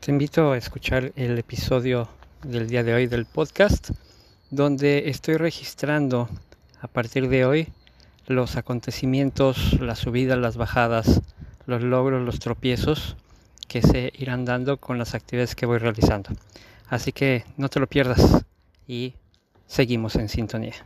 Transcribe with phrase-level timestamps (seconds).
[0.00, 2.08] Te invito a escuchar el episodio
[2.42, 3.90] del día de hoy del podcast,
[4.50, 6.26] donde estoy registrando
[6.80, 7.68] a partir de hoy
[8.26, 11.20] los acontecimientos, las subidas, las bajadas,
[11.66, 13.14] los logros, los tropiezos
[13.68, 16.30] que se irán dando con las actividades que voy realizando.
[16.88, 18.46] Así que no te lo pierdas
[18.88, 19.12] y
[19.66, 20.76] seguimos en sintonía.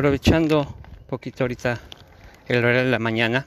[0.00, 1.78] Aprovechando un poquito ahorita
[2.48, 3.46] el horario de la mañana,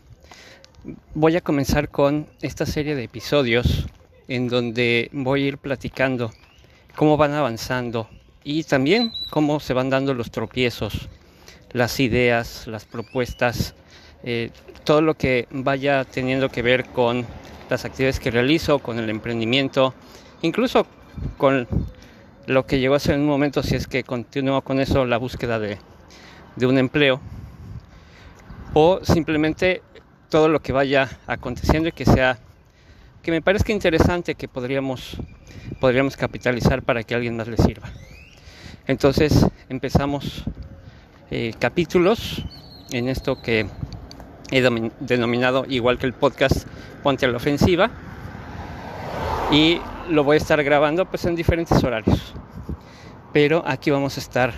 [1.16, 3.88] voy a comenzar con esta serie de episodios
[4.28, 6.30] en donde voy a ir platicando
[6.96, 8.08] cómo van avanzando
[8.44, 11.10] y también cómo se van dando los tropiezos,
[11.72, 13.74] las ideas, las propuestas,
[14.24, 14.52] eh,
[14.84, 17.26] todo lo que vaya teniendo que ver con
[17.68, 19.96] las actividades que realizo, con el emprendimiento,
[20.44, 20.86] incluso
[21.36, 21.68] con
[22.46, 25.18] lo que llegó a ser en un momento, si es que continúo con eso, la
[25.18, 25.80] búsqueda de
[26.56, 27.20] de un empleo
[28.74, 29.82] o simplemente
[30.30, 32.40] todo lo que vaya aconteciendo y que sea
[33.22, 35.18] que me parezca interesante que podríamos
[35.80, 37.90] podríamos capitalizar para que alguien más le sirva.
[38.88, 40.44] Entonces empezamos
[41.32, 42.44] eh, capítulos
[42.92, 43.68] en esto que
[44.52, 44.62] he
[45.00, 46.68] denominado igual que el podcast
[47.02, 47.90] Ponte a la Ofensiva
[49.52, 49.80] y
[50.10, 52.34] lo voy a estar grabando pues en diferentes horarios.
[53.32, 54.54] Pero aquí vamos a estar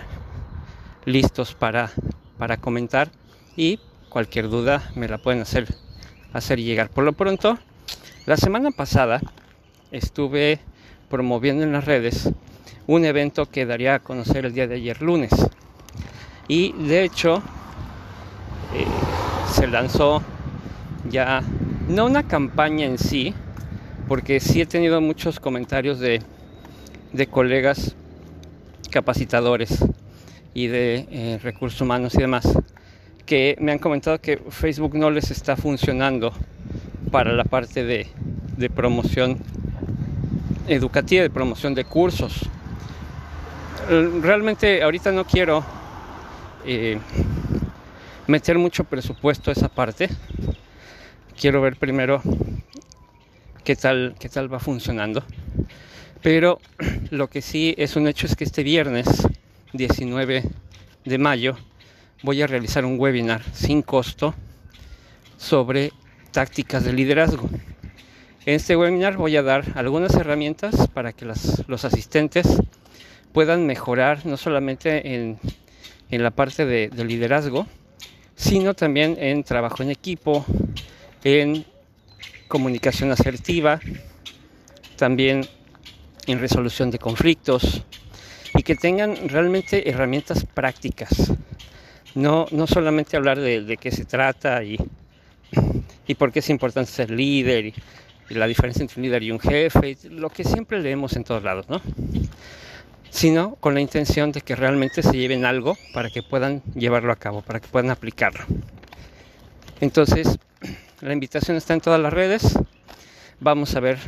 [1.06, 1.92] listos para,
[2.38, 3.10] para comentar
[3.56, 5.68] y cualquier duda me la pueden hacer,
[6.34, 6.90] hacer llegar.
[6.90, 7.58] Por lo pronto,
[8.26, 9.22] la semana pasada
[9.92, 10.60] estuve
[11.10, 12.30] promoviendo en las redes
[12.88, 15.32] un evento que daría a conocer el día de ayer lunes.
[16.48, 17.42] Y de hecho,
[18.74, 18.86] eh,
[19.52, 20.22] se lanzó
[21.10, 21.42] ya,
[21.88, 23.34] no una campaña en sí,
[24.08, 26.22] porque sí he tenido muchos comentarios de,
[27.14, 27.96] de colegas
[28.92, 29.84] capacitadores
[30.56, 32.48] y de eh, recursos humanos y demás,
[33.26, 36.32] que me han comentado que Facebook no les está funcionando
[37.12, 38.08] para la parte de,
[38.70, 39.38] promoción
[40.68, 42.50] educativa, de promoción de cursos.
[44.22, 45.64] Realmente ahorita no quiero
[46.66, 47.00] eh,
[48.26, 50.10] meter mucho presupuesto a esa parte.
[51.38, 52.22] Quiero ver primero
[53.66, 55.22] qué tal, qué tal va funcionando.
[56.22, 56.62] Pero
[57.12, 59.06] lo que sí es un hecho es que este viernes
[59.78, 60.44] 19
[61.04, 61.58] de mayo
[62.24, 64.34] voy a realizar un webinar sin costo
[65.38, 65.92] sobre
[66.32, 67.50] tácticas de liderazgo.
[68.46, 72.48] En este webinar voy a dar algunas herramientas para que los asistentes
[73.34, 75.40] puedan mejorar no solamente en,
[76.10, 77.68] la parte de, de liderazgo,
[78.36, 80.46] sino también en trabajo en equipo,
[81.24, 81.66] en
[82.48, 83.80] comunicación asertiva,
[84.96, 85.46] también
[86.28, 87.84] en resolución de conflictos,
[88.56, 91.32] y que tengan realmente herramientas prácticas.
[92.14, 94.78] No, no solamente hablar de, qué se trata y,
[96.08, 97.74] y por qué es importante ser líder y,
[98.30, 101.70] la diferencia entre un líder y un jefe, lo que siempre leemos en todos lados,
[101.70, 101.80] ¿no?
[103.12, 107.18] Sino con la intención de que realmente se lleven algo para que puedan llevarlo a
[107.18, 108.44] cabo, para que puedan aplicarlo.
[109.80, 110.40] Entonces,
[111.02, 112.58] la invitación está en todas las redes.
[113.40, 114.00] Vamos a ver,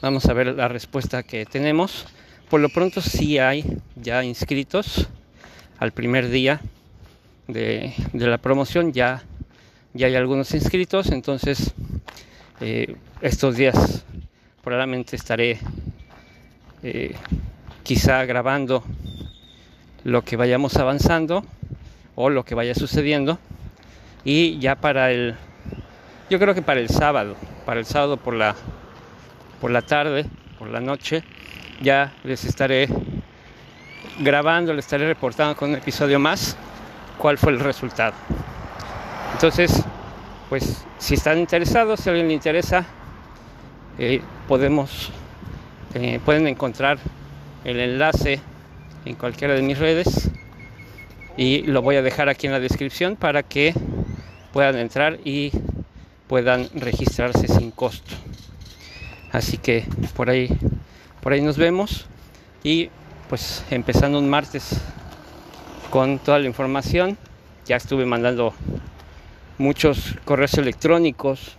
[0.00, 2.06] vamos a ver la respuesta que tenemos.
[2.50, 3.62] Por lo pronto sí hay
[3.94, 5.06] ya inscritos
[5.78, 6.60] al primer día
[7.46, 9.22] de, la promoción, ya,
[9.92, 11.74] ya hay algunos inscritos, entonces
[12.62, 14.02] eh, estos días
[14.64, 15.58] probablemente estaré
[16.82, 17.14] eh,
[17.82, 18.82] quizá grabando
[20.04, 21.44] lo que vayamos avanzando
[22.14, 23.38] o lo que vaya sucediendo.
[24.24, 25.36] Y ya para el
[26.30, 28.56] yo creo que para el sábado para el sábado por la
[29.60, 30.26] por la tarde
[30.58, 31.22] por la noche
[31.80, 32.88] ya les estaré
[34.18, 36.56] grabando, les estaré reportando con un episodio más
[37.16, 38.14] cuál fue el resultado.
[39.32, 39.84] Entonces,
[40.48, 42.84] pues si están interesados, si a alguien le interesa,
[43.98, 45.10] eh, podemos,
[45.94, 46.98] eh, pueden encontrar
[47.64, 48.40] el enlace
[49.04, 50.30] en cualquiera de mis redes
[51.36, 53.74] y lo voy a dejar aquí en la descripción para que
[54.52, 55.52] puedan entrar y
[56.26, 58.14] puedan registrarse sin costo.
[59.32, 59.84] Así que
[60.14, 60.48] por ahí
[61.22, 62.06] por ahí nos vemos
[62.62, 62.90] y
[63.28, 64.80] pues empezando un martes
[65.90, 67.18] con toda la información.
[67.66, 68.54] Ya estuve mandando
[69.58, 71.56] muchos correos electrónicos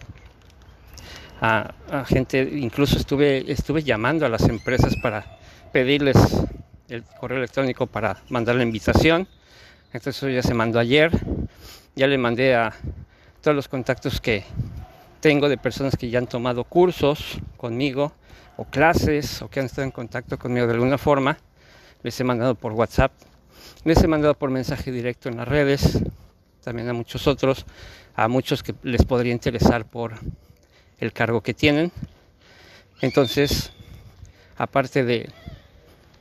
[1.41, 1.73] a,
[2.07, 5.37] gente, incluso estuve, estuve llamando a las empresas para
[5.71, 6.17] pedirles
[6.89, 9.27] el correo electrónico para mandar la invitación.
[9.93, 11.11] Entonces eso ya se mandó ayer.
[11.95, 12.73] Ya le mandé a
[13.41, 14.43] todos los contactos que,
[15.19, 18.13] tengo de personas que ya han tomado cursos conmigo
[18.57, 21.37] o clases o que han estado en contacto conmigo de alguna forma.
[22.03, 23.11] Les he mandado por WhatsApp,
[23.83, 25.99] les he mandado por mensaje directo en las redes,
[26.63, 27.65] también a muchos otros,
[28.15, 30.13] a muchos que les podría interesar por
[30.99, 31.91] el cargo que tienen.
[33.01, 33.71] Entonces,
[34.57, 35.29] aparte de,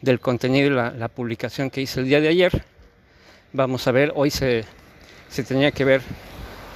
[0.03, 2.65] del contenido y la, la, publicación que hice el día de ayer,
[3.53, 4.65] vamos a ver, hoy se,
[5.29, 6.03] se tenía que ver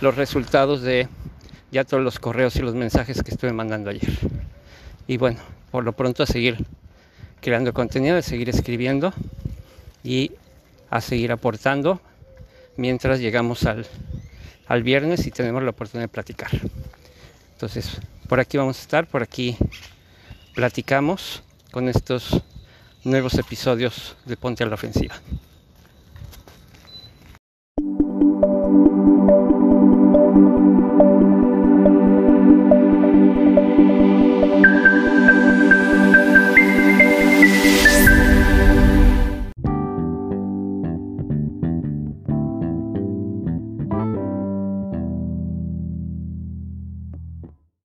[0.01, 1.09] los resultados de
[1.73, 4.13] ya todos los correos y los mensajes que estuve mandando ayer.
[5.09, 5.41] Y bueno,
[5.71, 6.59] por lo pronto a seguir
[7.41, 9.13] creando contenido, a seguir escribiendo
[10.05, 10.33] y
[10.91, 12.01] a seguir aportando
[12.77, 13.87] mientras llegamos al,
[14.69, 16.51] al viernes y tenemos la oportunidad de platicar.
[17.55, 17.99] Entonces,
[18.29, 19.57] por aquí vamos a estar, por aquí
[20.55, 22.43] platicamos con estos
[23.03, 25.15] nuevos episodios de Ponte a la Ofensiva.